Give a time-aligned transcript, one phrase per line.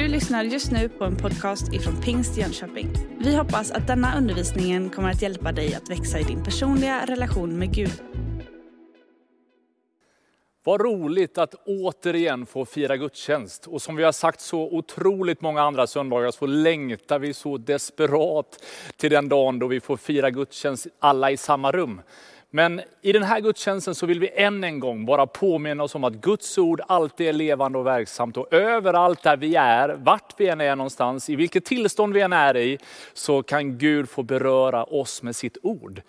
[0.00, 2.92] Du lyssnar just nu på en podcast ifrån Pingst Jönköping.
[3.18, 7.58] Vi hoppas att denna undervisning kommer att hjälpa dig att växa i din personliga relation
[7.58, 8.02] med Gud.
[10.64, 13.66] Vad roligt att återigen få fira gudstjänst.
[13.66, 18.64] Och som vi har sagt så otroligt många andra söndagar så längtar vi så desperat
[18.96, 22.00] till den dagen då vi får fira gudstjänst alla i samma rum.
[22.52, 26.04] Men i den här gudstjänsten så vill vi än en gång bara påminna oss om
[26.04, 28.36] att Guds ord alltid är levande och verksamt.
[28.36, 32.32] Och överallt där vi är, vart vi än är någonstans, i vilket tillstånd vi än
[32.32, 32.78] är i,
[33.12, 36.02] så kan Gud få beröra oss med sitt ord.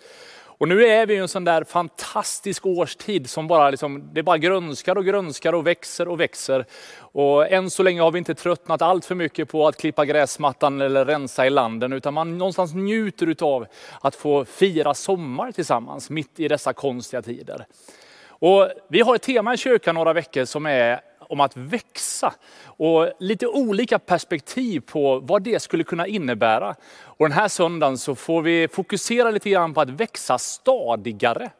[0.62, 4.38] Och nu är vi i en sån där fantastisk årstid som bara, liksom, det bara
[4.38, 6.66] grönskar och grönskar och växer och växer.
[6.98, 10.80] Och än så länge har vi inte tröttnat allt för mycket på att klippa gräsmattan
[10.80, 13.66] eller rensa i landen, utan man någonstans njuter av
[14.00, 17.66] att få fira sommar tillsammans mitt i dessa konstiga tider.
[18.28, 21.00] Och vi har ett tema i kyrkan några veckor som är
[21.32, 26.74] om att växa och lite olika perspektiv på vad det skulle kunna innebära.
[27.04, 31.50] Och den här söndagen så får vi fokusera lite grann på att växa stadigare.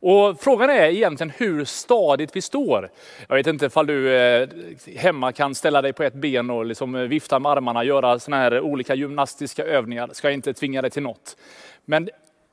[0.00, 2.90] Och frågan är egentligen hur stadigt vi står.
[3.28, 4.48] Jag vet inte ifall du eh,
[4.96, 8.60] hemma kan ställa dig på ett ben och liksom vifta med armarna, göra såna här
[8.60, 10.10] olika gymnastiska övningar.
[10.12, 11.36] Ska jag inte tvinga dig till något.
[11.84, 12.08] Men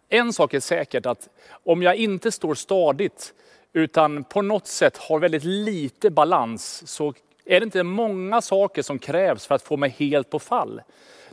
[0.09, 1.29] en sak är säkert att
[1.63, 3.33] om jag inte står stadigt
[3.75, 7.13] utan på något sätt har väldigt lite balans så
[7.45, 10.81] är det inte många saker som krävs för att få mig helt på fall.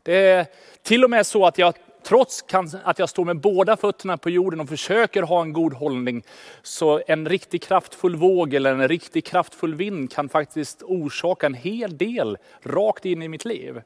[0.02, 0.46] Det är
[0.82, 2.44] till och med så att jag trots
[2.84, 6.22] att jag står med båda fötterna på jorden och försöker ha en god hållning,
[6.62, 11.96] så en riktigt kraftfull våg eller en riktigt kraftfull vind kan faktiskt orsaka en hel
[11.96, 13.82] del rakt in i mitt liv.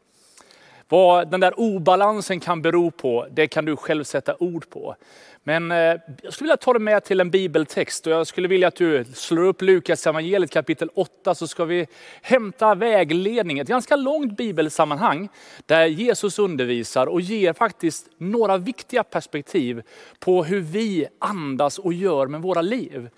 [0.88, 4.96] Vad den där obalansen kan bero på, det kan du själv sätta ord på.
[5.42, 5.76] Men eh,
[6.22, 9.04] jag skulle vilja ta dig med till en bibeltext och jag skulle vilja att du
[9.04, 11.86] slår upp Lukas evangeliet kapitel 8 så ska vi
[12.22, 13.58] hämta vägledning.
[13.58, 15.28] Ett ganska långt bibelsammanhang
[15.66, 19.82] där Jesus undervisar och ger faktiskt några viktiga perspektiv
[20.18, 23.08] på hur vi andas och gör med våra liv.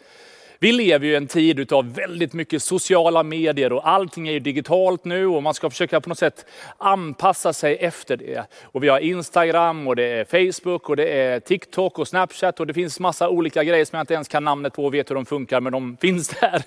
[0.61, 4.41] Vi lever ju i en tid av väldigt mycket sociala medier och allting är ju
[4.41, 6.47] digitalt nu och man ska försöka på något sätt
[6.77, 8.47] anpassa sig efter det.
[8.63, 12.67] Och vi har Instagram och det är Facebook och det är TikTok och Snapchat och
[12.67, 15.15] det finns massa olika grejer som jag inte ens kan namnet på och vet hur
[15.15, 16.63] de funkar, men de finns där.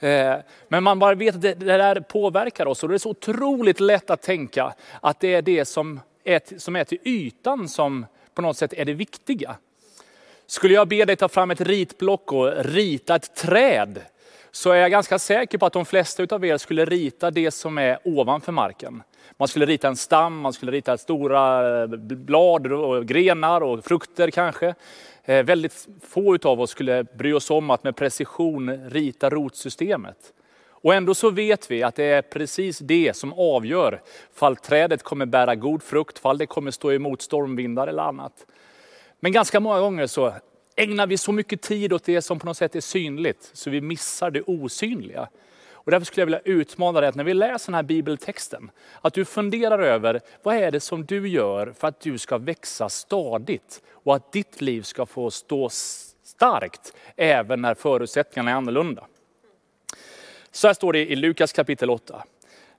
[0.00, 3.80] Eh, men man bara vet att det där påverkar oss och det är så otroligt
[3.80, 8.42] lätt att tänka att det är det som är, som är till ytan som på
[8.42, 9.56] något sätt är det viktiga.
[10.46, 14.00] Skulle jag be dig ta fram ett ritblock och rita ett träd,
[14.50, 17.78] så är jag ganska säker på att de flesta av er skulle rita det som
[17.78, 19.02] är ovanför marken.
[19.36, 24.30] Man skulle rita en stam, man skulle rita stora eh, blad och grenar och frukter
[24.30, 24.74] kanske.
[25.24, 30.32] Eh, väldigt få av oss skulle bry oss om att med precision rita rotsystemet.
[30.70, 34.02] Och ändå så vet vi att det är precis det som avgör
[34.34, 38.46] fall trädet kommer bära god frukt, fall det kommer stå emot stormvindar eller annat.
[39.20, 40.34] Men ganska många gånger så
[40.76, 43.80] ägnar vi så mycket tid åt det som på något sätt är synligt, så vi
[43.80, 45.28] missar det osynliga.
[45.84, 48.70] Och därför skulle jag vilja utmana dig att när vi läser den här bibeltexten,
[49.00, 52.88] att du funderar över vad är det som du gör för att du ska växa
[52.88, 55.68] stadigt och att ditt liv ska få stå
[56.24, 59.06] starkt även när förutsättningarna är annorlunda.
[60.50, 62.24] Så här står det i Lukas kapitel 8.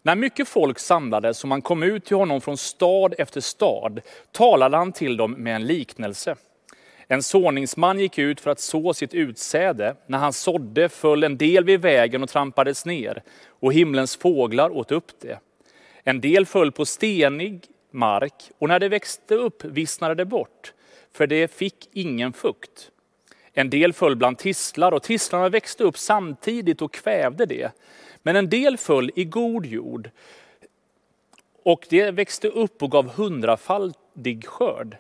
[0.06, 4.02] När mycket folk samlades och man kom ut till honom från stad efter stad
[4.32, 6.36] talade han till dem med en liknelse.
[7.08, 9.96] En såningsman gick ut för att så sitt utsäde.
[10.08, 14.92] När han sådde föll en del vid vägen och trampades ner och himlens fåglar åt
[14.92, 15.40] upp det.
[16.04, 20.74] En del föll på stenig mark och när det växte upp vissnade det bort,
[21.14, 22.92] för det fick ingen fukt.
[23.54, 27.72] En del föll bland tistlar och tistlarna växte upp samtidigt och kvävde det.
[28.26, 30.10] Men en del föll i god jord
[31.64, 34.98] och det växte upp och gav hundrafaldig skörd.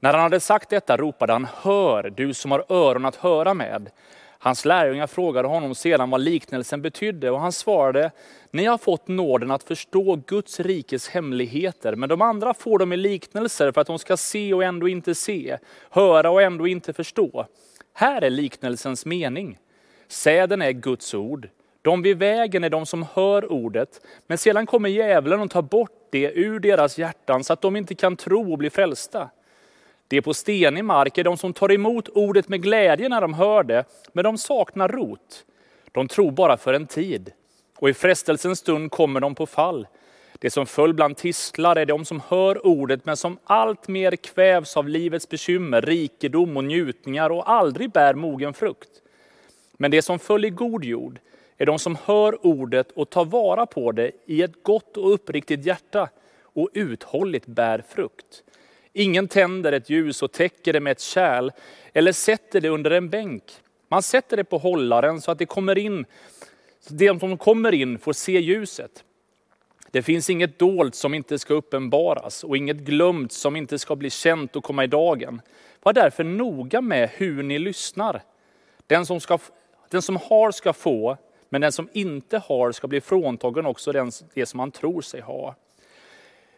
[0.00, 3.90] När han hade sagt detta ropade han, hör du som har öron att höra med.
[4.38, 8.10] Hans lärjungar frågade honom sedan vad liknelsen betydde och han svarade,
[8.50, 12.96] ni har fått nåden att förstå Guds rikes hemligheter, men de andra får dem i
[12.96, 15.58] liknelser för att de ska se och ändå inte se,
[15.90, 17.46] höra och ändå inte förstå.
[17.92, 19.58] Här är liknelsens mening.
[20.08, 21.48] Säden är Guds ord.
[21.82, 26.08] De vid vägen är de som hör ordet, men sedan kommer djävulen och tar bort
[26.10, 29.30] det ur deras hjärtan så att de inte kan tro och bli frälsta.
[30.08, 33.62] Det på stenig mark är de som tar emot ordet med glädje när de hör
[33.62, 35.44] det, men de saknar rot.
[35.92, 37.32] De tror bara för en tid,
[37.78, 39.86] och i frestelsens stund kommer de på fall.
[40.38, 44.76] Det som föll bland tistlar är de som hör ordet, men som allt mer kvävs
[44.76, 48.88] av livets bekymmer, rikedom och njutningar och aldrig bär mogen frukt.
[49.76, 51.18] Men det som föll i god jord
[51.58, 55.66] är de som hör ordet och tar vara på det i ett gott och uppriktigt
[55.66, 56.08] hjärta
[56.42, 58.42] och uthålligt bär frukt.
[58.92, 61.50] Ingen tänder ett ljus och täcker det med ett kärl
[61.92, 63.42] eller sätter det under en bänk.
[63.88, 66.04] Man sätter det på hållaren så att det kommer in,
[66.80, 69.04] så de som kommer in får se ljuset.
[69.90, 74.10] Det finns inget dolt som inte ska uppenbaras och inget glömt som inte ska bli
[74.10, 75.40] känt och komma i dagen.
[75.82, 78.22] Var därför noga med hur ni lyssnar.
[78.86, 79.38] Den som, ska,
[79.90, 81.16] den som har ska få,
[81.48, 85.20] men den som inte har ska bli fråntagen också den, det som han tror sig
[85.20, 85.54] ha.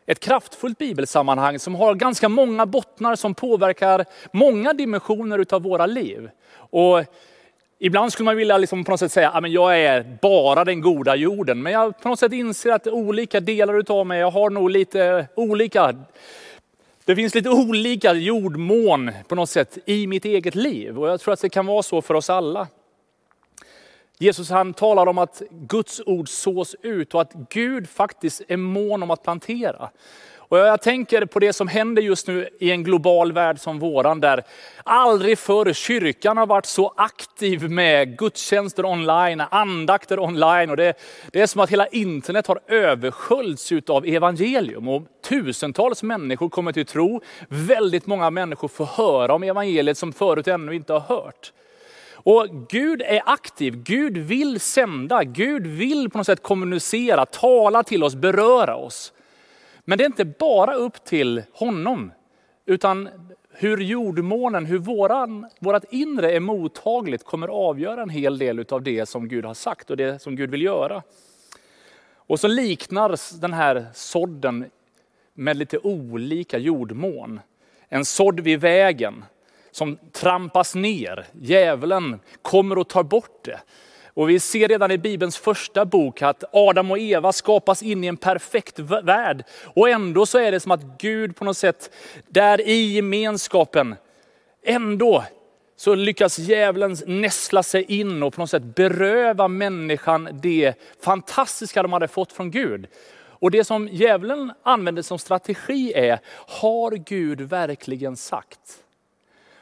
[0.06, 6.30] Ett kraftfullt bibelsammanhang som har ganska många bottnar som påverkar många dimensioner av våra liv.
[6.52, 7.04] Och
[7.82, 11.16] Ibland skulle man vilja liksom på något sätt säga att jag är bara den goda
[11.16, 11.62] jorden.
[11.62, 15.26] Men jag på något sätt inser att olika delar av mig, jag har nog lite
[15.34, 15.94] olika
[17.04, 21.34] det finns lite olika jordmån på något sätt i mitt eget liv och jag tror
[21.34, 22.68] att det kan vara så för oss alla.
[24.22, 29.02] Jesus han talar om att Guds ord sås ut och att Gud faktiskt är mån
[29.02, 29.90] om att plantera.
[30.36, 34.20] Och jag tänker på det som händer just nu i en global värld som våran,
[34.20, 34.42] där
[34.84, 40.70] aldrig förr kyrkan har varit så aktiv med gudstjänster online, andakter online.
[40.70, 40.94] Och det,
[41.32, 44.88] det är som att hela internet har översköljts av evangelium.
[44.88, 47.20] Och tusentals människor kommer till tro.
[47.48, 51.52] Väldigt många människor får höra om evangeliet som förut ännu inte har hört.
[52.22, 58.02] Och Gud är aktiv, Gud vill sända, Gud vill på något sätt kommunicera, tala till
[58.02, 59.12] oss, beröra oss.
[59.84, 62.12] Men det är inte bara upp till honom,
[62.66, 63.08] utan
[63.52, 69.06] hur jordmånen, hur våran, vårat inre är mottagligt kommer avgöra en hel del av det
[69.08, 71.02] som Gud har sagt och det som Gud vill göra.
[72.14, 74.64] Och så liknar den här sådden
[75.34, 77.40] med lite olika jordmån.
[77.88, 79.24] En sådd vid vägen
[79.70, 81.26] som trampas ner.
[81.40, 83.60] Djävulen kommer och tar bort det.
[84.14, 88.06] Och vi ser redan i Bibelns första bok att Adam och Eva skapas in i
[88.06, 89.44] en perfekt värld.
[89.64, 91.90] Och ändå så är det som att Gud på något sätt,
[92.28, 93.96] där i gemenskapen,
[94.64, 95.24] ändå
[95.76, 100.74] så lyckas djävulen näsla sig in och på något sätt beröva människan det
[101.04, 102.86] fantastiska de hade fått från Gud.
[103.40, 108.60] Och det som djävulen använder som strategi är, har Gud verkligen sagt?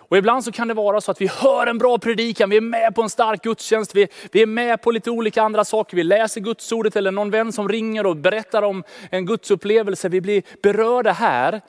[0.09, 2.61] Och ibland så kan det vara så att vi hör en bra predikan, vi är
[2.61, 5.97] med på en stark gudstjänst, vi, vi är med på lite olika andra saker.
[5.97, 10.09] Vi läser gudsordet eller någon vän som ringer och berättar om en gudsupplevelse.
[10.09, 11.61] Vi blir berörda här.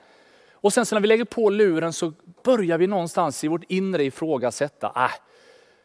[0.52, 2.12] Och sen så när vi lägger på luren så
[2.44, 4.92] börjar vi någonstans i vårt inre ifrågasätta.
[4.96, 5.10] Äh,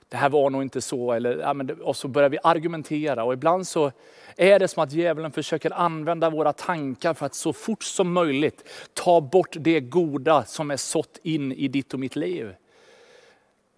[0.09, 1.11] det här var nog inte så.
[1.11, 3.23] Eller, ah, men, och så börjar vi argumentera.
[3.23, 3.91] Och ibland så
[4.37, 8.69] är det som att djävulen försöker använda våra tankar för att så fort som möjligt
[8.93, 12.55] ta bort det goda som är sått in i ditt och mitt liv.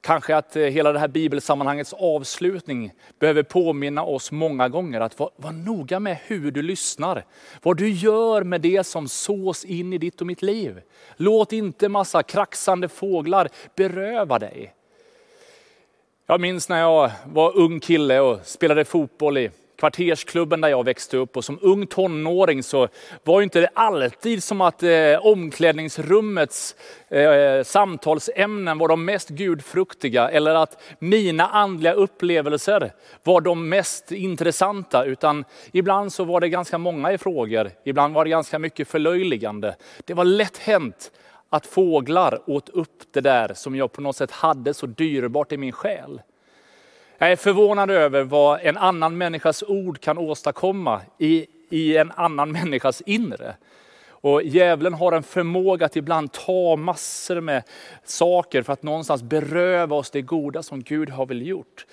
[0.01, 5.29] Kanske att eh, hela det här bibelsammanhangets avslutning behöver påminna oss många gånger att vara
[5.35, 7.25] var noga med hur du lyssnar.
[7.61, 10.81] Vad du gör med det som sås in i ditt och mitt liv.
[11.15, 14.73] Låt inte massa kraxande fåglar beröva dig.
[16.25, 21.17] Jag minns när jag var ung kille och spelade fotboll i kvartersklubben där jag växte
[21.17, 22.87] upp och som ung tonåring så
[23.23, 26.75] var inte det alltid som att eh, omklädningsrummets
[27.09, 32.91] eh, samtalsämnen var de mest gudfruktiga eller att mina andliga upplevelser
[33.23, 38.29] var de mest intressanta utan ibland så var det ganska många frågor, ibland var det
[38.29, 39.75] ganska mycket förlöjligande.
[40.05, 41.11] Det var lätt hänt
[41.49, 45.57] att fåglar åt upp det där som jag på något sätt hade så dyrbart i
[45.57, 46.21] min själ.
[47.19, 52.51] Jag är förvånad över vad en annan människas ord kan åstadkomma i, i en annan
[52.51, 53.55] människas inre.
[54.07, 57.63] Och djävulen har en förmåga att ibland ta massor med
[58.03, 61.85] saker för att någonstans beröva oss det goda som Gud har väl gjort.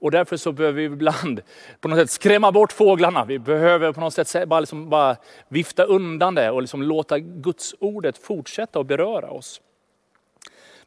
[0.00, 1.40] Och därför så behöver vi ibland
[1.80, 3.24] på något sätt skrämma bort fåglarna.
[3.24, 5.16] Vi behöver på något sätt bara, liksom bara
[5.48, 9.60] vifta undan det och liksom låta Guds ordet fortsätta att beröra oss.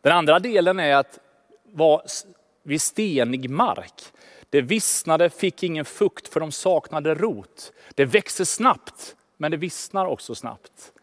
[0.02, 1.20] Den andra delen är att
[1.64, 2.02] vara
[2.68, 4.04] vid stenig mark.
[4.50, 7.72] Det vissnade, fick ingen fukt för de saknade rot.
[7.96, 10.94] Det växer snabbt, men det vissnar också snabbt.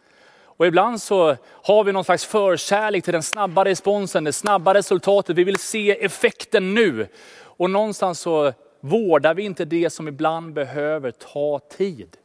[0.56, 5.36] Och ibland så har vi någon slags förkärlek till den snabba responsen, det snabba resultatet.
[5.36, 7.08] Vi vill se effekten nu.
[7.36, 12.16] Och någonstans så vårdar vi inte det som ibland behöver ta tid.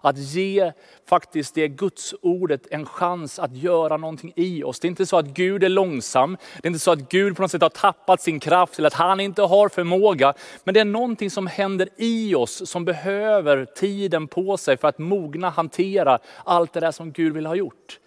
[0.00, 0.72] Att ge
[1.08, 4.80] faktiskt det Guds ordet en chans att göra någonting i oss.
[4.80, 7.42] Det är inte så att Gud är långsam, det är inte så att Gud på
[7.42, 10.34] något sätt har tappat sin kraft eller att han inte har förmåga.
[10.64, 14.98] Men det är någonting som händer i oss som behöver tiden på sig för att
[14.98, 17.98] mogna hantera allt det där som Gud vill ha gjort.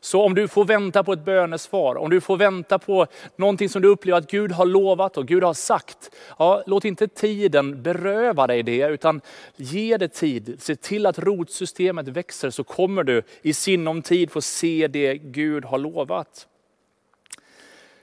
[0.00, 3.82] Så om du får vänta på ett bönesvar, om du får vänta på någonting som
[3.82, 6.10] du upplever att Gud har lovat och Gud har sagt.
[6.38, 9.20] Ja, låt inte tiden beröva dig det, utan
[9.56, 10.56] ge det tid.
[10.58, 15.64] Se till att rotsystemet växer så kommer du i sinom tid få se det Gud
[15.64, 16.46] har lovat.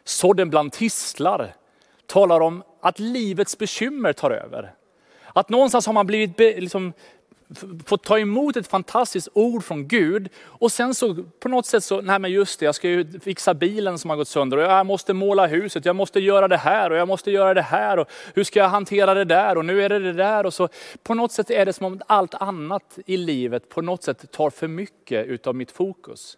[0.03, 1.53] Sådden bland tistlar
[2.05, 4.73] talar om att livets bekymmer tar över.
[5.33, 6.93] Att någonstans har man blivit liksom,
[7.85, 12.01] fått ta emot ett fantastiskt ord från Gud och sen så på något sätt så,
[12.01, 14.85] nej men just det, jag ska ju fixa bilen som har gått sönder och jag
[14.85, 18.07] måste måla huset, jag måste göra det här och jag måste göra det här och
[18.33, 20.69] hur ska jag hantera det där och nu är det det där och så.
[21.03, 24.49] På något sätt är det som om allt annat i livet på något sätt tar
[24.49, 26.37] för mycket utav mitt fokus.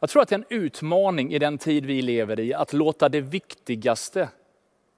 [0.00, 3.08] Jag tror att det är en utmaning i den tid vi lever i att låta
[3.08, 4.28] det viktigaste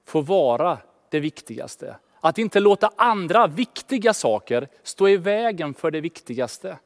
[0.06, 0.78] få vara
[1.10, 1.96] det viktigaste.
[2.21, 6.79] Att inte låta andra viktiga saker stå i vägen för det viktigaste.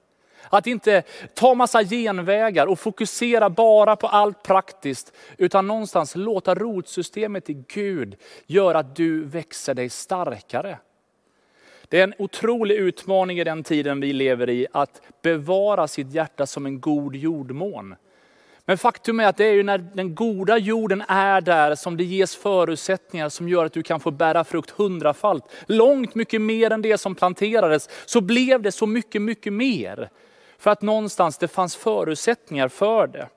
[0.48, 1.02] Att inte
[1.34, 8.16] ta massa genvägar och fokusera bara på allt praktiskt, utan någonstans låta rotsystemet i Gud
[8.46, 10.78] göra att du växer dig starkare.
[11.88, 16.46] Det är en otrolig utmaning i den tiden vi lever i att bevara sitt hjärta
[16.46, 17.94] som en god jordmån.
[18.66, 22.04] Men faktum är att det är ju när den goda jorden är där som det
[22.04, 25.44] ges förutsättningar som gör att du kan få bära frukt hundrafalt.
[25.66, 30.10] Långt mycket mer än det som planterades, så blev det så mycket, mycket mer.
[30.58, 33.28] För att någonstans det fanns förutsättningar för det.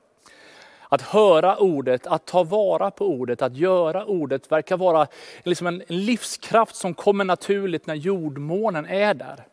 [0.89, 5.07] Att höra ordet, att ta vara på ordet, att göra ordet verkar vara
[5.43, 9.45] liksom en livskraft som kommer naturligt när jordmånen är där.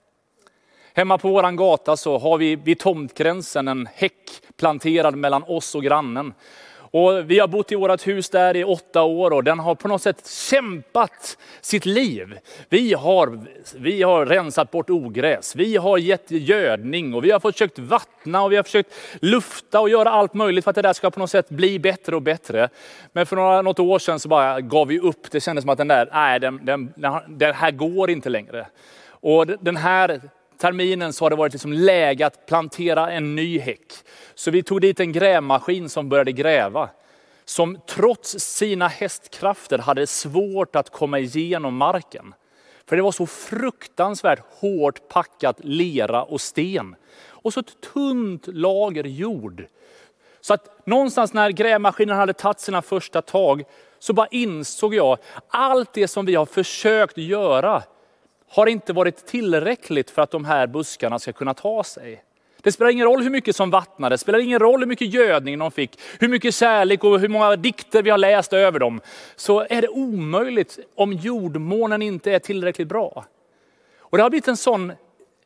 [0.96, 5.82] Hemma på våran gata så har vi vid tomtgränsen en häck planterad mellan oss och
[5.82, 6.34] grannen.
[6.74, 9.88] Och vi har bott i vårt hus där i åtta år och den har på
[9.88, 12.38] något sätt kämpat sitt liv.
[12.68, 13.38] Vi har,
[13.76, 18.52] vi har rensat bort ogräs, vi har gett gödning och vi har försökt vattna och
[18.52, 21.30] vi har försökt lufta och göra allt möjligt för att det där ska på något
[21.30, 22.68] sätt bli bättre och bättre.
[23.12, 25.30] Men för några, något år sedan så bara gav vi upp.
[25.30, 26.92] Det kändes som att den där, nej, den, den,
[27.28, 28.66] den här går inte längre.
[29.08, 30.20] Och den här
[30.58, 33.92] terminen så har det varit liksom läge att plantera en ny häck.
[34.34, 36.90] Så vi tog dit en grävmaskin som började gräva.
[37.44, 42.34] Som trots sina hästkrafter hade svårt att komma igenom marken.
[42.86, 46.96] För det var så fruktansvärt hårt packat lera och sten.
[47.28, 49.66] Och så ett tunt lager jord.
[50.40, 53.64] Så att någonstans när grävmaskinen hade tagit sina första tag
[53.98, 55.18] så bara insåg jag
[55.48, 57.82] allt det som vi har försökt göra
[58.48, 62.24] har inte varit tillräckligt för att de här buskarna ska kunna ta sig.
[62.62, 65.58] Det spelar ingen roll hur mycket som vattnades, det spelar ingen roll hur mycket gödning
[65.58, 69.00] de fick, hur mycket kärlek och hur många dikter vi har läst över dem.
[69.36, 73.24] Så är det omöjligt om jordmånen inte är tillräckligt bra.
[73.98, 74.92] Och det har blivit en sån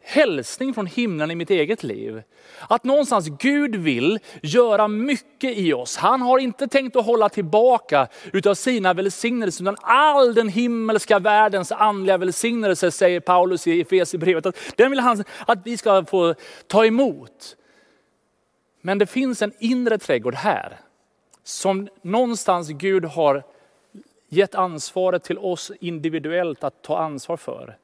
[0.02, 2.22] hälsning från himlen i mitt eget liv.
[2.68, 5.96] Att någonstans Gud vill göra mycket i oss.
[5.96, 11.72] Han har inte tänkt att hålla tillbaka utav sina välsignelser, utan all den himmelska världens
[11.72, 14.56] andliga välsignelse, säger Paulus i Efesierbrevet.
[14.76, 16.34] Den vill han att vi ska få
[16.66, 17.56] ta emot.
[18.80, 20.80] Men det finns en inre trädgård här,
[21.44, 23.42] som någonstans Gud har
[24.28, 27.78] gett ansvaret till oss individuellt att ta ansvar för.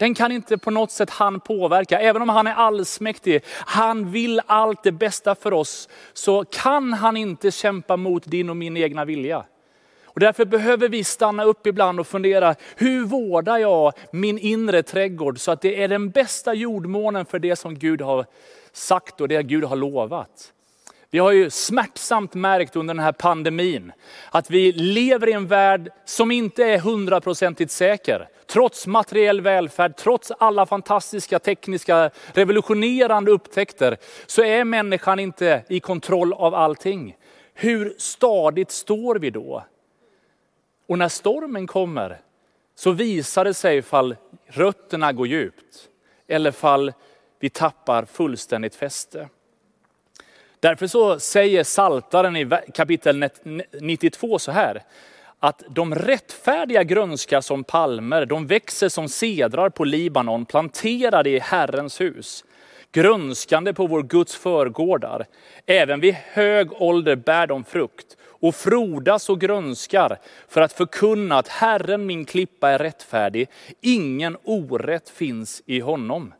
[0.00, 2.00] Den kan inte på något sätt han påverka.
[2.00, 7.16] Även om han är allsmäktig, han vill allt det bästa för oss, så kan han
[7.16, 9.44] inte kämpa mot din och min egna vilja.
[10.04, 15.38] Och därför behöver vi stanna upp ibland och fundera, hur vårdar jag min inre trädgård
[15.38, 18.26] så att det är den bästa jordmånen för det som Gud har
[18.72, 20.52] sagt och det Gud har lovat.
[21.12, 23.92] Vi har ju smärtsamt märkt under den här pandemin
[24.30, 28.28] att vi lever i en värld som inte är hundraprocentigt säker.
[28.46, 36.32] Trots materiell välfärd, trots alla fantastiska tekniska revolutionerande upptäckter, så är människan inte i kontroll
[36.32, 37.16] av allting.
[37.54, 39.64] Hur stadigt står vi då?
[40.86, 42.20] Och när stormen kommer
[42.74, 45.88] så visar det sig ifall rötterna går djupt
[46.28, 46.92] eller fall
[47.40, 49.28] vi tappar fullständigt fäste.
[50.60, 53.28] Därför så säger Saltaren i kapitel
[53.80, 54.82] 92 så här,
[55.38, 62.00] att de rättfärdiga grönska som palmer, de växer som sedrar på Libanon, planterade i Herrens
[62.00, 62.44] hus.
[62.92, 65.26] Grönskande på vår Guds förgårdar.
[65.66, 71.48] Även vid hög ålder bär de frukt och frodas och grönskar för att förkunna att
[71.48, 73.48] Herren min klippa är rättfärdig,
[73.80, 76.32] ingen orätt finns i honom.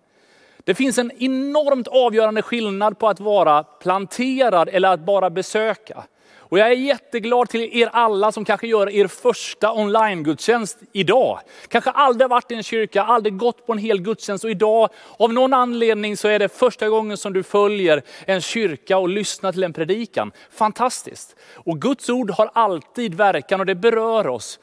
[0.70, 6.04] Det finns en enormt avgörande skillnad på att vara planterad eller att bara besöka.
[6.36, 11.40] Och jag är jätteglad till er alla som kanske gör er första online-gudstjänst idag.
[11.68, 15.32] Kanske aldrig varit i en kyrka, aldrig gått på en hel gudstjänst och idag av
[15.32, 19.64] någon anledning så är det första gången som du följer en kyrka och lyssnar till
[19.64, 20.32] en predikan.
[20.50, 21.36] Fantastiskt!
[21.54, 24.58] Och Guds ord har alltid verkan och det berör oss.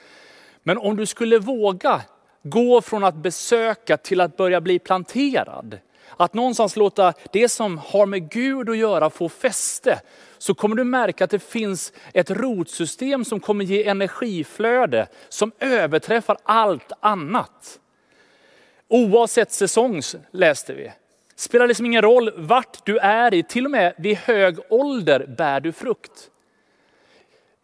[0.63, 2.01] Men om du skulle våga
[2.43, 5.79] gå från att besöka till att börja bli planterad,
[6.17, 9.99] att någonstans låta det som har med Gud att göra få fäste,
[10.37, 16.37] så kommer du märka att det finns ett rotsystem som kommer ge energiflöde som överträffar
[16.43, 17.79] allt annat.
[18.87, 20.91] Oavsett säsong läste vi.
[21.35, 25.59] Spelar liksom ingen roll vart du är i, till och med vid hög ålder bär
[25.59, 26.31] du frukt.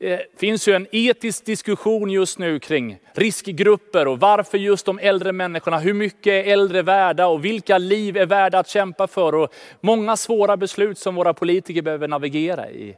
[0.04, 5.32] Det finns ju en etisk diskussion just nu kring riskgrupper och varför just de äldre
[5.32, 9.54] människorna, hur mycket är äldre värda och vilka liv är värda att kämpa för och
[9.82, 12.96] många svåra beslut som våra politiker behöver navigera i.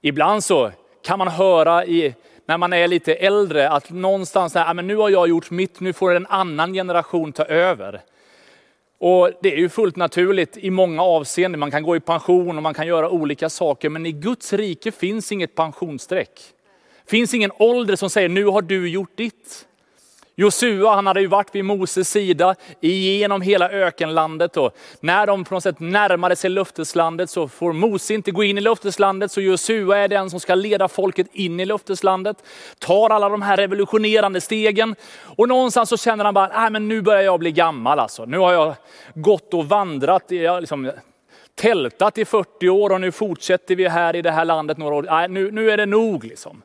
[0.00, 0.72] Ibland så
[1.02, 2.14] kan man höra i,
[2.46, 5.92] när man är lite äldre att någonstans, här, men nu har jag gjort mitt, nu
[5.92, 8.00] får en annan generation ta över.
[9.04, 11.58] Och det är ju fullt naturligt i många avseenden.
[11.60, 13.88] Man kan gå i pension och man kan göra olika saker.
[13.88, 16.40] Men i Guds rike finns inget pensionsstreck.
[17.06, 19.66] finns ingen ålder som säger nu har du gjort ditt.
[20.36, 25.54] Josua han hade ju varit vid Moses sida igenom hela ökenlandet och när de på
[25.54, 29.98] något sätt närmade sig löfteslandet så får Mose inte gå in i löfteslandet så Josua
[29.98, 32.36] är den som ska leda folket in i löfteslandet.
[32.78, 34.94] Tar alla de här revolutionerande stegen
[35.36, 38.24] och någonstans så känner han bara, men nu börjar jag bli gammal alltså.
[38.24, 38.74] Nu har jag
[39.14, 40.92] gått och vandrat, jag liksom,
[41.54, 45.02] tältat i 40 år och nu fortsätter vi här i det här landet några år.
[45.02, 46.62] Nej, nu, nu är det nog liksom.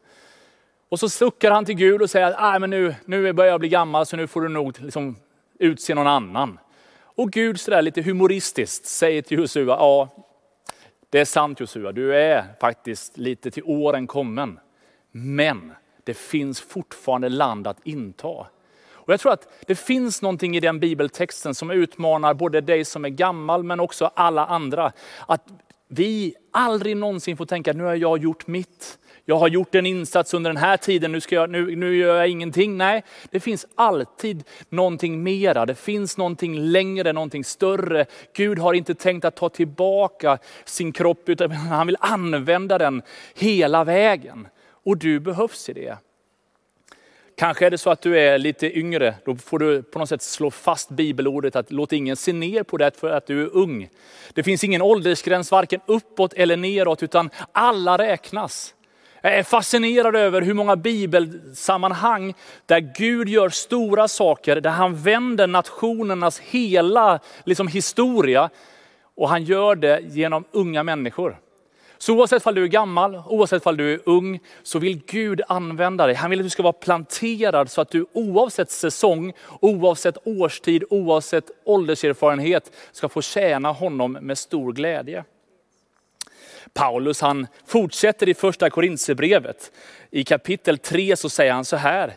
[0.89, 3.69] Och så suckar han till Gud och säger att men nu, nu börjar jag bli
[3.69, 5.15] gammal så nu får du nog liksom
[5.59, 6.59] utse någon annan.
[6.99, 10.09] Och Gud sådär lite humoristiskt säger till Josua, ja
[11.09, 14.59] det är sant Josua, du är faktiskt lite till åren kommen.
[15.11, 18.47] Men det finns fortfarande land att inta.
[19.07, 23.05] Och jag tror att det finns någonting i den bibeltexten som utmanar både dig som
[23.05, 24.91] är gammal men också alla andra.
[25.27, 25.47] Att
[25.87, 29.85] vi aldrig någonsin får tänka att nu har jag gjort mitt jag har gjort en
[29.85, 32.77] insats under den här tiden, nu, ska jag, nu, nu gör jag ingenting.
[32.77, 35.65] Nej, det finns alltid någonting mera.
[35.65, 38.05] Det finns någonting längre, någonting större.
[38.33, 43.01] Gud har inte tänkt att ta tillbaka sin kropp, utan han vill använda den
[43.35, 44.47] hela vägen.
[44.83, 45.97] Och du behövs i det.
[47.37, 50.21] Kanske är det så att du är lite yngre, då får du på något sätt
[50.21, 53.89] slå fast bibelordet att låt ingen se ner på det för att du är ung.
[54.33, 58.73] Det finns ingen åldersgräns varken uppåt eller neråt utan alla räknas.
[59.27, 62.33] Jag är fascinerad över hur många bibelsammanhang
[62.65, 68.49] där Gud gör stora saker, där han vänder nationernas hela liksom, historia.
[69.15, 71.39] Och han gör det genom unga människor.
[71.97, 76.05] Så oavsett om du är gammal, oavsett om du är ung, så vill Gud använda
[76.05, 76.15] dig.
[76.15, 81.51] Han vill att du ska vara planterad så att du oavsett säsong, oavsett årstid, oavsett
[81.65, 85.23] ålderserfarenhet ska få tjäna honom med stor glädje.
[86.73, 89.71] Paulus han fortsätter i första Korintierbrevet.
[90.11, 92.13] I kapitel 3 så säger han så här.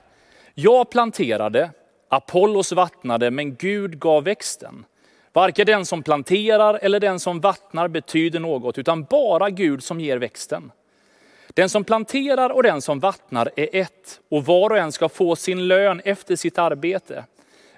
[0.55, 1.71] Jag planterade,
[2.09, 4.85] Apollos vattnade, men Gud gav växten.
[5.33, 10.17] Varken den som planterar eller den som vattnar betyder något, utan bara Gud som ger
[10.17, 10.73] växten.
[11.55, 15.37] Den som planterar och den som vattnar är ett, och var och en ska få
[15.37, 17.25] sin lön efter sitt arbete.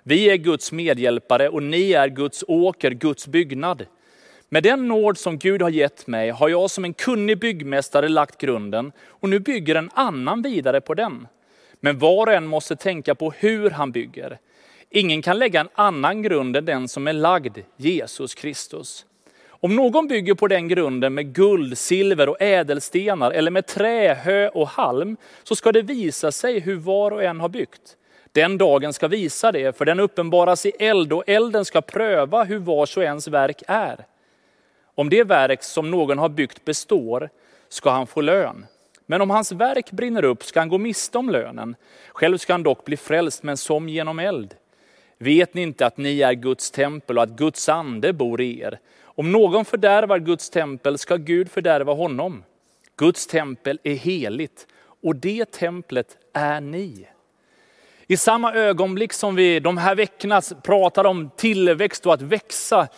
[0.03, 3.87] Vi är Guds medhjälpare och ni är Guds åker, Guds byggnad.
[4.53, 8.41] Med den nåd som Gud har gett mig har jag som en kunnig byggmästare lagt
[8.41, 11.27] grunden och nu bygger en annan vidare på den.
[11.81, 14.38] Men var och en måste tänka på hur han bygger.
[14.91, 19.07] Ingen kan lägga en annan grund än den som är lagd, Jesus Kristus.
[19.49, 24.49] Om någon bygger på den grunden med guld, silver och ädelstenar eller med trä, hö
[24.49, 27.97] och halm så ska det visa sig hur var och en har byggt.
[28.33, 32.59] Den dagen ska visa det, för den uppenbaras i eld och elden ska pröva hur
[32.59, 34.07] vars och ens verk är.
[35.03, 37.31] Om det verk som någon har byggt består
[37.69, 38.67] ska han få lön.
[39.07, 41.77] Men om hans verk brinner upp ska han gå miste om lönen.
[42.09, 44.55] Själv ska han dock bli frälst, men som genom eld.
[45.19, 48.79] Vet ni inte att ni är Guds tempel och att Guds ande bor i er?
[49.03, 52.45] Om någon fördärvar Guds tempel ska Gud fördärva honom.
[52.97, 54.67] Guds tempel är heligt
[55.03, 57.07] och det templet är ni.
[58.07, 62.88] I samma ögonblick som vi de här veckorna pratar om tillväxt och att växa,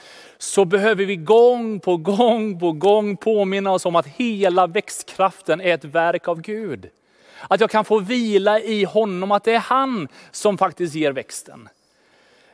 [0.45, 5.75] så behöver vi gång på gång på gång påminna oss om att hela växtkraften är
[5.75, 6.89] ett verk av Gud.
[7.49, 11.69] Att jag kan få vila i honom, att det är han som faktiskt ger växten.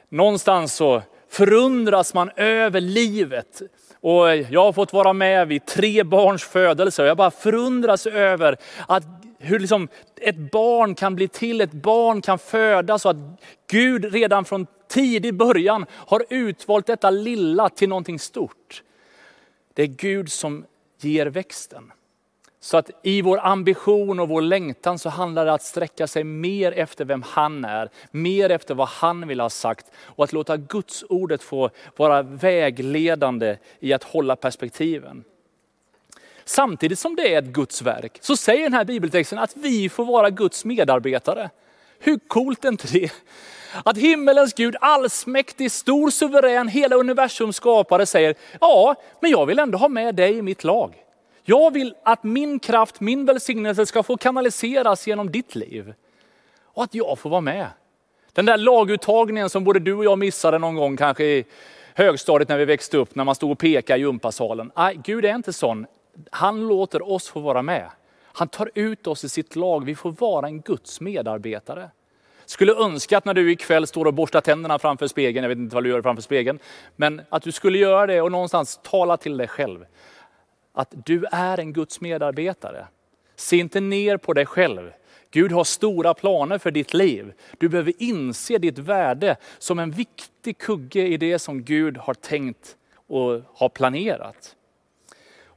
[0.09, 3.62] Någonstans så förundras man över livet
[4.00, 8.57] Och jag har fått vara med vid tre barns födelse och jag bara förundras över
[8.88, 9.03] att
[9.42, 14.44] hur liksom ett barn kan bli till, ett barn kan födas och att Gud redan
[14.44, 18.83] från tidig början har utvalt detta lilla till någonting stort.
[19.74, 20.64] Det är Gud som
[21.00, 21.92] ger växten.
[22.62, 26.24] Så att i vår ambition och vår längtan så handlar det om att sträcka sig
[26.24, 30.57] mer efter vem han är, mer efter vad han vill ha sagt och att låta
[30.57, 35.24] Guds ordet få vara vägledande i att hålla perspektiven.
[36.44, 40.05] Samtidigt som det är ett Guds verk så säger den här bibeltexten att vi får
[40.05, 41.50] vara Guds medarbetare.
[41.98, 43.12] Hur coolt är inte det?
[43.85, 49.79] Att himmelens Gud, allsmäktig, stor, suverän, hela universums skapare säger, ja, men jag vill ändå
[49.79, 50.94] ha med dig i mitt lag.
[51.44, 55.94] Jag vill att min kraft, min välsignelse ska få kanaliseras genom ditt liv.
[56.64, 57.66] Och att jag får vara med.
[58.33, 61.44] Den där laguttagningen som både du och jag missade någon gång kanske i
[61.94, 64.72] högstadiet när vi växte upp, när man stod och pekade i gympasalen.
[64.76, 65.87] Nej, Gud är inte sån.
[66.30, 67.90] Han låter oss få vara med.
[68.22, 69.85] Han tar ut oss i sitt lag.
[69.85, 71.90] Vi får vara en Guds medarbetare.
[72.46, 75.74] Skulle önska att när du ikväll står och borstar tänderna framför spegeln, jag vet inte
[75.74, 76.59] vad du gör framför spegeln,
[76.96, 79.87] men att du skulle göra det och någonstans tala till dig själv.
[80.72, 82.87] Att du är en Guds medarbetare.
[83.37, 84.92] Se inte ner på dig själv.
[85.30, 87.33] Gud har stora planer för ditt liv.
[87.59, 92.76] Du behöver inse ditt värde som en viktig kugge i det som Gud har tänkt
[93.06, 94.56] och har planerat.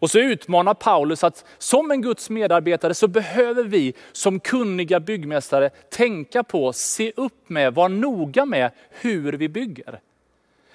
[0.03, 5.69] Och så utmanar Paulus att som en Guds medarbetare så behöver vi som kunniga byggmästare
[5.69, 9.99] tänka på, se upp med, vara noga med hur vi bygger.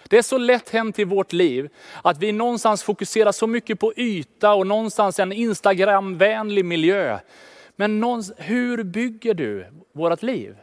[0.09, 1.69] Det är så lätt hänt i vårt liv
[2.03, 7.19] att vi någonstans fokuserar så mycket på yta och någonstans en Instagramvänlig miljö.
[7.77, 8.03] Men
[8.37, 10.57] hur bygger du vårt liv?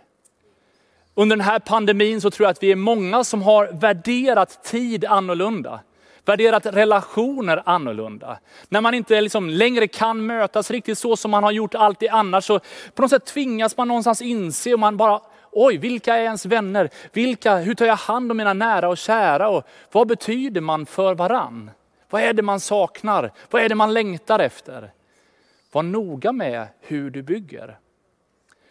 [1.13, 5.06] Under den här pandemin så tror jag att vi är många som har värderat tid
[5.06, 5.80] annorlunda
[6.26, 8.40] värderat relationer annorlunda.
[8.70, 12.46] När man inte liksom längre kan mötas riktigt så som man har gjort alltid annars,
[12.46, 12.60] så
[12.94, 16.90] på något sätt tvingas man någonstans inse och man bara, oj, vilka är ens vänner?
[17.14, 19.50] Vilka, hur tar jag hand om mina nära och kära?
[19.50, 21.72] Och vad betyder man för varann?
[22.10, 23.32] Vad är det man saknar?
[23.50, 24.92] Vad är det man längtar efter?
[25.72, 27.78] Var noga med hur du bygger.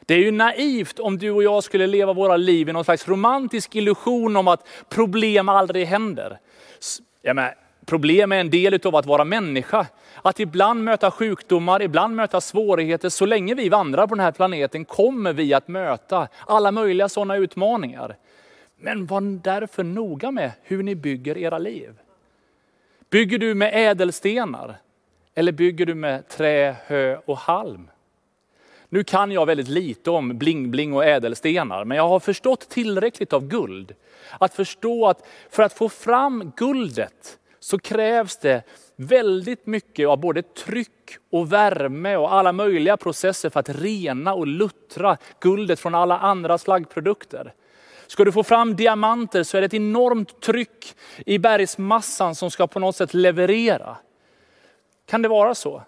[0.06, 3.08] Det är ju naivt om du och jag skulle leva våra liv i någon slags
[3.08, 6.38] romantisk illusion om att problem aldrig händer.
[7.26, 7.50] Ja, men,
[7.86, 9.86] problem är en del av att vara människa.
[10.22, 13.08] Att ibland möta sjukdomar, ibland möta svårigheter.
[13.08, 17.36] Så länge vi vandrar på den här planeten kommer vi att möta alla möjliga sådana
[17.36, 18.16] utmaningar.
[18.76, 21.98] Men var därför noga med hur ni bygger era liv.
[23.10, 24.76] Bygger du med ädelstenar?
[25.34, 27.90] Eller bygger du med trä, hö och halm?
[28.94, 33.46] Nu kan jag väldigt lite om bling-bling och ädelstenar, men jag har förstått tillräckligt av
[33.46, 33.94] guld.
[34.38, 38.62] Att förstå att för att få fram guldet så krävs det
[38.96, 44.46] väldigt mycket av både tryck och värme och alla möjliga processer för att rena och
[44.46, 47.52] luttra guldet från alla andra slaggprodukter.
[48.06, 50.94] Ska du få fram diamanter så är det ett enormt tryck
[51.26, 53.96] i bergsmassan som ska på något sätt leverera.
[55.06, 55.82] Kan det vara så?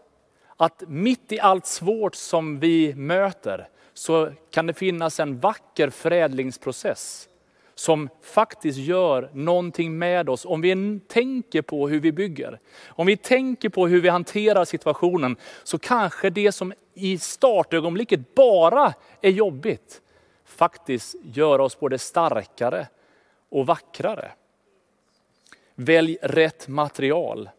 [0.56, 7.28] Att mitt i allt svårt som vi möter så kan det finnas en vacker förädlingsprocess
[7.74, 10.44] som faktiskt gör någonting med oss.
[10.44, 15.36] Om vi tänker på hur vi bygger, om vi tänker på hur vi hanterar situationen,
[15.64, 20.02] så kanske det som i startögonblicket bara är jobbigt,
[20.44, 22.86] faktiskt gör oss både starkare
[23.48, 24.30] och vackrare.
[25.74, 27.50] Välj rätt material.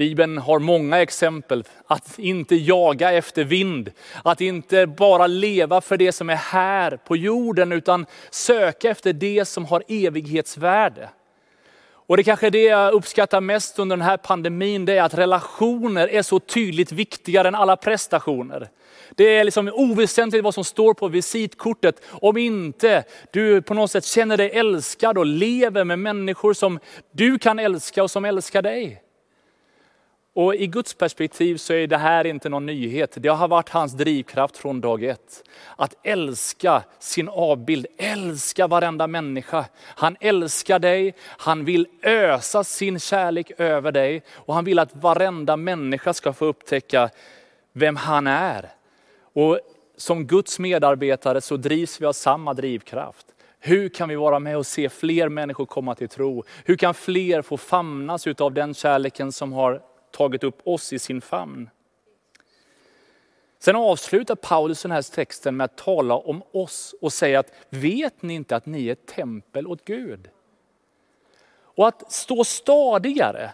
[0.00, 1.64] Bibeln har många exempel.
[1.86, 3.90] Att inte jaga efter vind,
[4.24, 9.44] att inte bara leva för det som är här på jorden, utan söka efter det
[9.44, 11.08] som har evighetsvärde.
[11.92, 15.14] Och det kanske är det jag uppskattar mest under den här pandemin, det är att
[15.14, 18.68] relationer är så tydligt viktigare än alla prestationer.
[19.14, 24.04] Det är liksom oväsentligt vad som står på visitkortet om inte du på något sätt
[24.04, 26.78] känner dig älskad och lever med människor som
[27.12, 29.02] du kan älska och som älskar dig.
[30.34, 33.14] Och i Guds perspektiv så är det här inte någon nyhet.
[33.16, 35.42] Det har varit hans drivkraft från dag ett.
[35.76, 39.64] Att älska sin avbild, älska varenda människa.
[39.82, 45.56] Han älskar dig, han vill ösa sin kärlek över dig och han vill att varenda
[45.56, 47.10] människa ska få upptäcka
[47.72, 48.70] vem han är.
[49.32, 49.60] Och
[49.96, 53.26] som Guds medarbetare så drivs vi av samma drivkraft.
[53.58, 56.44] Hur kan vi vara med och se fler människor komma till tro?
[56.64, 61.20] Hur kan fler få famnas av den kärleken som har tagit upp oss i sin
[61.20, 61.70] famn.
[63.58, 68.22] Sen avslutar Paulus den här texten med att tala om oss och säga att vet
[68.22, 70.28] ni inte att ni är ett tempel åt Gud?
[71.52, 73.52] Och att stå stadigare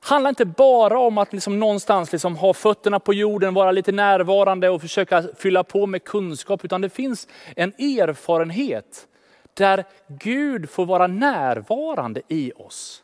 [0.00, 4.68] handlar inte bara om att liksom någonstans liksom ha fötterna på jorden, vara lite närvarande
[4.68, 9.06] och försöka fylla på med kunskap, utan det finns en erfarenhet
[9.54, 13.03] där Gud får vara närvarande i oss.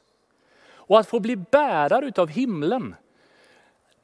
[0.90, 2.94] Och att få bli bärare utav himlen.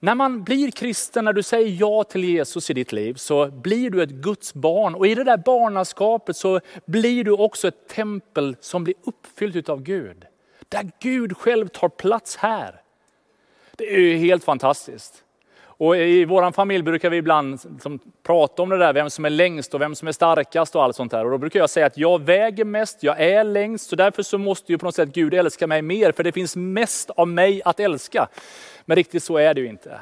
[0.00, 3.90] När man blir kristen, när du säger ja till Jesus i ditt liv, så blir
[3.90, 4.94] du ett Guds barn.
[4.94, 9.82] Och i det där barnaskapet så blir du också ett tempel som blir uppfyllt av
[9.82, 10.24] Gud.
[10.68, 12.82] Där Gud själv tar plats här.
[13.76, 15.24] Det är ju helt fantastiskt.
[15.78, 19.30] Och I vår familj brukar vi ibland som, prata om det där, vem som är
[19.30, 21.24] längst och vem som är starkast och allt sånt där.
[21.24, 24.38] Och då brukar jag säga att jag väger mest, jag är längst, så därför så
[24.38, 27.62] måste ju på något sätt Gud älska mig mer, för det finns mest av mig
[27.64, 28.28] att älska.
[28.84, 30.00] Men riktigt så är det ju inte.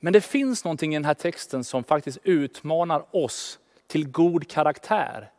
[0.00, 5.30] Men det finns någonting i den här texten som faktiskt utmanar oss till god karaktär.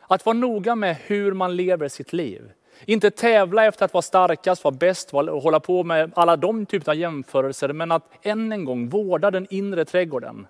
[0.00, 2.50] Att vara noga med hur man lever sitt liv.
[2.84, 6.92] Inte tävla efter att vara starkast, vara bäst och hålla på med alla de typerna
[6.92, 10.46] av jämförelser, men att än en gång vårda den inre trädgården.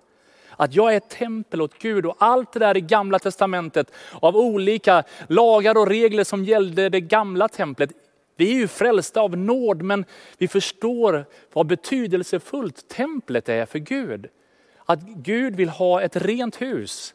[0.51, 4.37] Att jag är ett tempel åt Gud och allt det där i gamla testamentet av
[4.37, 7.89] olika lagar och regler som gällde det gamla templet.
[8.35, 10.05] Vi är ju frälsta av nåd, men
[10.37, 14.27] vi förstår vad betydelsefullt templet är för Gud.
[14.85, 17.13] Att Gud vill ha ett rent hus.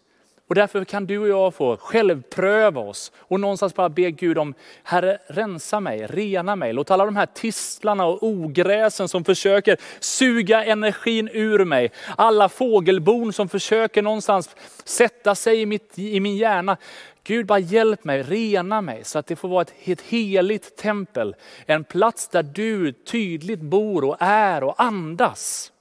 [0.49, 4.55] Och därför kan du och jag få självpröva oss och någonstans bara be Gud om,
[4.83, 6.73] Herre rensa mig, rena mig.
[6.73, 13.33] Låt alla de här tistlarna och ogräsen som försöker suga energin ur mig, alla fågelbon
[13.33, 16.77] som försöker någonstans sätta sig i, mitt, i min hjärna.
[17.25, 21.37] Gud bara hjälp mig, rena mig så att det får vara ett, ett heligt tempel.
[21.67, 25.73] En plats där du tydligt bor och är och andas.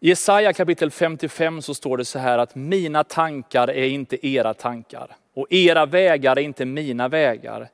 [0.00, 4.54] I Jesaja kapitel 55 så står det så här att mina tankar är inte era
[4.54, 7.68] tankar och era vägar är inte mina vägar.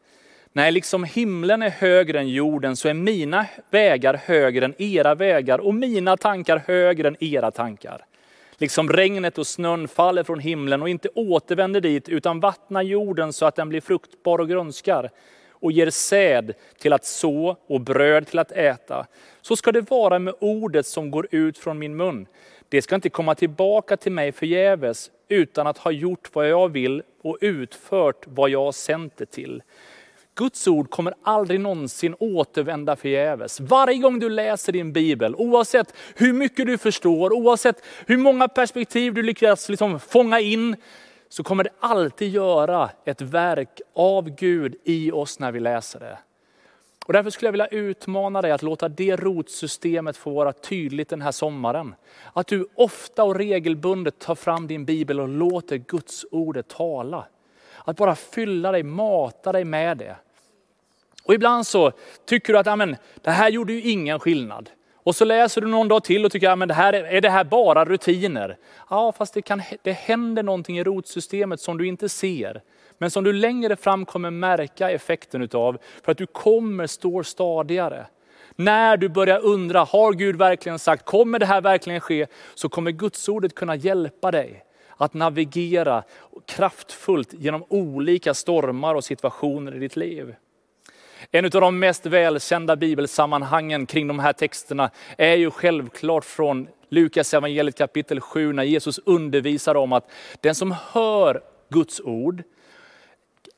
[0.53, 5.59] Nej, liksom himlen är högre än jorden så är mina vägar högre än era vägar
[5.59, 8.05] och mina tankar högre än era tankar.
[8.57, 13.47] Liksom regnet och snön faller från himlen och inte återvänder dit utan vattnar jorden så
[13.47, 15.11] att den blir fruktbar och grönskar
[15.63, 19.07] och ger säd till att så och bröd till att äta.
[19.41, 22.27] Så ska det vara med ordet som går ut från min mun.
[22.69, 27.03] Det ska inte komma tillbaka till mig förgäves utan att ha gjort vad jag vill
[27.23, 29.63] och utfört vad jag har sänt det till.
[30.35, 33.61] Guds ord kommer aldrig någonsin återvända förgäves.
[33.61, 39.15] Varje gång du läser din bibel, oavsett hur mycket du förstår, oavsett hur många perspektiv
[39.15, 40.77] du lyckas liksom fånga in,
[41.33, 46.19] så kommer det alltid göra ett verk av Gud i oss när vi läser det.
[47.07, 51.23] Och därför skulle jag vilja utmana dig att låta det rotsystemet få vara tydligt den
[51.23, 51.95] här sommaren.
[52.33, 57.27] Att du ofta och regelbundet tar fram din bibel och låter Guds ordet tala.
[57.85, 60.17] Att bara fylla dig, mata dig med det.
[61.25, 61.93] Och ibland så
[62.25, 64.71] tycker du att amen, det här gjorde ju ingen skillnad.
[65.05, 67.45] Och så läser du någon dag till och tycker, att det här, är det här
[67.45, 68.57] bara rutiner?
[68.91, 72.63] Ja, fast det, kan, det händer någonting i rotsystemet som du inte ser.
[72.99, 78.07] Men som du längre fram kommer märka effekten utav, för att du kommer stå stadigare.
[78.57, 82.27] När du börjar undra, har Gud verkligen sagt, kommer det här verkligen ske?
[82.55, 84.65] Så kommer Gudsordet kunna hjälpa dig
[84.97, 86.03] att navigera
[86.47, 90.35] kraftfullt genom olika stormar och situationer i ditt liv.
[91.31, 97.35] En av de mest välkända bibelsammanhangen kring de här texterna är ju självklart från Lukas
[97.35, 102.43] evangeliet kapitel 7 när Jesus undervisar om att den som hör Guds ord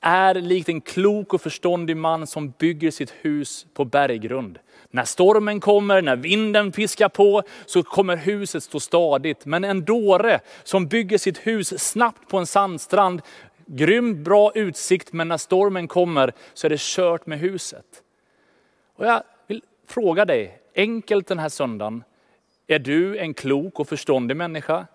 [0.01, 4.59] är likt en klok och förståndig man som bygger sitt hus på berggrund.
[4.91, 9.47] När stormen kommer, när vinden piskar på, så kommer huset stå stadigt.
[9.47, 13.23] Men en dåre som bygger sitt hus snabbt på en sandstrand
[13.67, 18.03] grym bra utsikt, men när stormen kommer så är det kört med huset.
[18.95, 22.05] Och jag vill fråga dig, enkelt den här söndagen,
[22.67, 24.87] är du en klok och förståndig människa?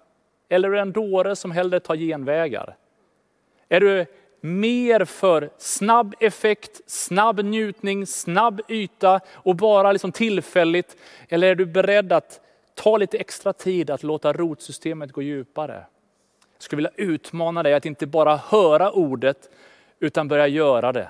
[0.50, 2.78] Eller är du en dåre som hellre tar genvägar?
[3.70, 4.06] Är du
[4.42, 10.98] mer för snabb effekt, snabb njutning, snabb yta och bara liksom tillfälligt?
[11.30, 12.42] Eller är du beredd att
[12.76, 15.86] ta lite extra tid att låta rotsystemet gå djupare?
[16.60, 19.50] Jag skulle vilja utmana dig att inte bara höra ordet,
[20.00, 21.10] utan börja göra det.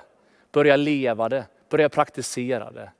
[0.52, 2.90] Börja leva det, börja praktisera det.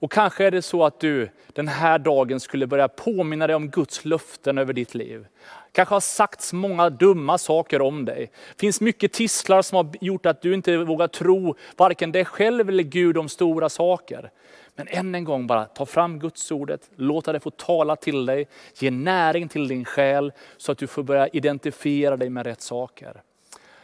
[0.00, 3.70] Och kanske är det så att du den här dagen skulle börja påminna dig om
[3.70, 5.26] Guds löften över ditt liv.
[5.72, 8.30] Kanske har sagts många dumma saker om dig.
[8.56, 12.68] Det finns mycket tisslar som har gjort att du inte vågar tro varken dig själv
[12.68, 14.30] eller Gud om stora saker.
[14.78, 18.48] Men än en gång bara ta fram Guds ordet, låta det få tala till dig,
[18.74, 23.22] ge näring till din själ så att du får börja identifiera dig med rätt saker.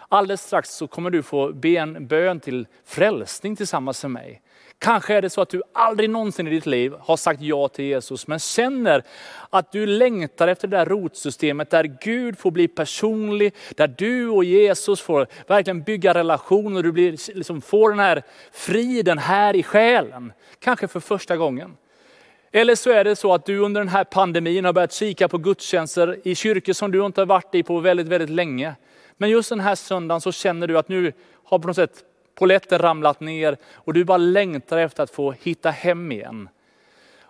[0.09, 4.43] Alldeles strax så kommer du få be en bön till frälsning tillsammans med mig.
[4.79, 7.85] Kanske är det så att du aldrig någonsin i ditt liv har sagt ja till
[7.85, 9.03] Jesus, men känner
[9.51, 14.45] att du längtar efter det där rotsystemet där Gud får bli personlig, där du och
[14.45, 20.33] Jesus får verkligen bygga relationer, du blir, liksom, får den här friden här i själen.
[20.59, 21.77] Kanske för första gången.
[22.53, 25.39] Eller så är det så att du under den här pandemin har börjat kika på
[25.39, 28.75] gudstjänster i kyrkor som du inte har varit i på väldigt, väldigt länge.
[29.17, 31.13] Men just den här söndagen så känner du att nu
[31.45, 35.71] har på något sätt poletten ramlat ner och du bara längtar efter att få hitta
[35.71, 36.49] hem igen.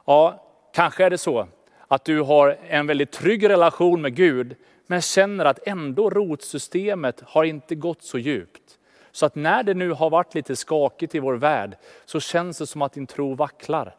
[0.07, 1.49] Ja, kanske är det så
[1.89, 7.45] att du har en väldigt trygg relation med Gud, men känner att ändå rotsystemet har
[7.45, 8.79] inte gått så djupt.
[9.13, 12.67] Så att när det nu har varit lite skakigt i vår värld så känns det
[12.67, 13.97] som att din tro vacklar.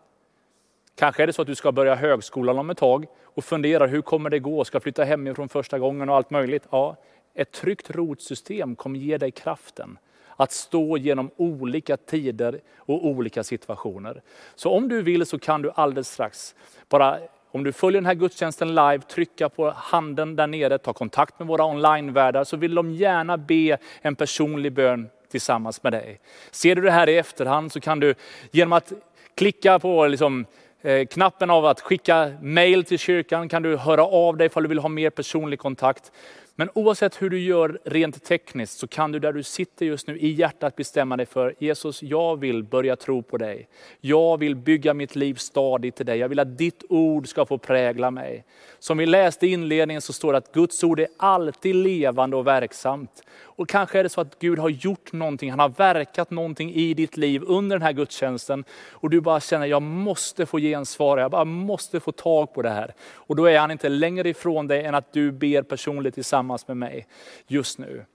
[0.96, 4.02] Kanske är det så att du ska börja högskolan om ett tag och funderar hur
[4.02, 6.63] kommer det gå, ska flytta hemifrån första gången och allt möjligt.
[6.70, 6.96] Ja,
[7.34, 9.98] ett tryggt rotsystem kommer ge dig kraften
[10.36, 14.21] att stå genom olika tider och olika situationer.
[14.56, 16.56] Så om du vill så kan du alldeles strax,
[16.89, 17.19] bara
[17.56, 21.48] om du följer den här gudstjänsten live, trycka på handen där nere, ta kontakt med
[21.48, 26.19] våra onlinevärdar så vill de gärna be en personlig bön tillsammans med dig.
[26.52, 28.15] Ser du det här i efterhand så kan du
[28.52, 28.93] genom att
[29.36, 30.45] klicka på liksom,
[30.82, 34.69] eh, knappen av att skicka mail till kyrkan kan du höra av dig ifall du
[34.69, 36.12] vill ha mer personlig kontakt.
[36.58, 40.18] Men oavsett hur du gör rent tekniskt så kan du där du sitter just nu
[40.20, 43.68] i hjärtat bestämma dig för Jesus, jag vill börja tro på dig.
[44.02, 46.18] Jag vill bygga mitt liv stadigt till dig.
[46.18, 48.46] Jag vill att ditt ord ska få prägla mig.
[48.80, 52.48] Som vi läste i inledningen så står det att Guds ord är alltid levande och
[52.48, 53.24] verksamt.
[53.56, 56.94] Och kanske är det så att Gud har gjort någonting, han har verkat någonting i
[56.94, 58.63] ditt liv under den här gudstjänsten.
[58.91, 62.70] Och du bara känner, jag måste få gensvar, jag bara måste få tag på det
[62.70, 62.94] här.
[63.13, 66.78] Och då är han inte längre ifrån dig än att du ber personligt tillsammans med
[66.78, 67.08] mig
[67.48, 68.06] just nu.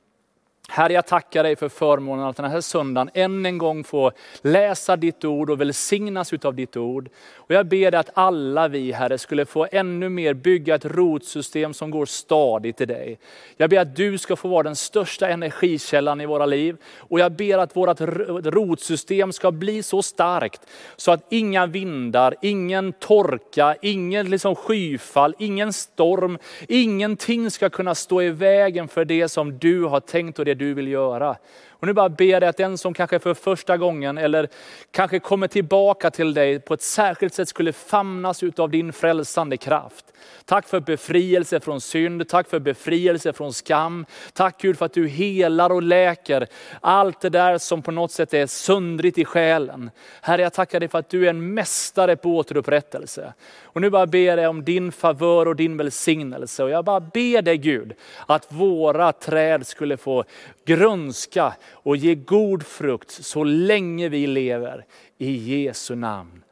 [0.72, 4.96] Herre, jag tackar dig för förmånen att den här söndagen än en gång få läsa
[4.96, 7.08] ditt ord och välsignas utav ditt ord.
[7.34, 11.74] Och jag ber dig att alla vi, Herre, skulle få ännu mer bygga ett rotsystem
[11.74, 13.18] som går stadigt i dig.
[13.56, 16.76] Jag ber att du ska få vara den största energikällan i våra liv.
[16.98, 18.00] Och jag ber att vårt
[18.44, 20.60] rotsystem ska bli så starkt
[20.96, 28.22] så att inga vindar, ingen torka, ingen liksom skyfall, ingen storm, ingenting ska kunna stå
[28.22, 31.36] i vägen för det som du har tänkt och det du vill göra.
[31.68, 34.48] Och nu bara ber jag att den som kanske för första gången eller
[34.90, 40.04] kanske kommer tillbaka till dig på ett särskilt sätt skulle famnas av din frälsande kraft.
[40.44, 44.06] Tack för befrielse från synd, tack för befrielse från skam.
[44.32, 46.46] Tack Gud för att du helar och läker
[46.80, 49.90] allt det där som på något sätt är söndrigt i själen.
[50.20, 53.32] Herre jag tackar dig för att du är en mästare på återupprättelse.
[53.62, 56.64] Och nu bara ber jag om din favör och din välsignelse.
[56.64, 57.94] Och jag bara ber dig Gud
[58.26, 60.24] att våra träd skulle få
[60.64, 64.84] grönska och ge god frukt så länge vi lever.
[65.18, 65.30] I
[65.64, 66.42] Jesu namn.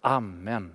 [0.00, 0.74] Amen.